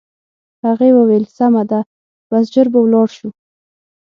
[0.65, 1.79] هغې وویل: سمه ده،
[2.29, 3.29] بس ژر به ولاړ شو.